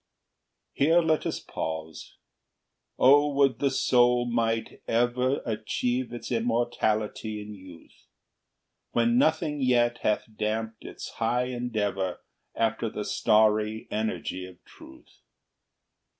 [0.01, 0.79] XXXV.
[0.87, 2.17] Here let us pause:
[2.97, 8.07] O, would the soul might ever Achieve its immortality in youth,
[8.93, 12.19] When nothing yet hath damped its high endeavor
[12.55, 15.21] After the starry energy of truth!